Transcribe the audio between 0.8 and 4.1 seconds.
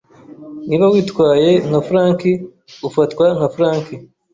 witwaye nka flunkey, ufatwa nka flunkey.